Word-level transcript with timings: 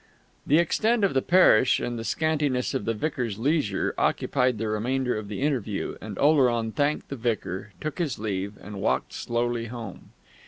The 0.47 0.57
extent 0.57 1.03
of 1.03 1.13
the 1.13 1.21
parish 1.21 1.79
and 1.79 1.99
the 1.99 2.03
scantiness 2.03 2.73
of 2.73 2.85
the 2.85 2.95
vicar's 2.95 3.37
leisure 3.37 3.93
occupied 3.99 4.57
the 4.57 4.67
remainder 4.67 5.15
of 5.15 5.27
the 5.27 5.41
interview, 5.41 5.95
and 6.01 6.17
Oleron 6.17 6.71
thanked 6.71 7.09
the 7.09 7.15
vicar, 7.15 7.73
took 7.79 7.99
his 7.99 8.17
leave, 8.17 8.53
and 8.59 8.81
walked 8.81 9.13
slowly 9.13 9.65
home. 9.67 10.09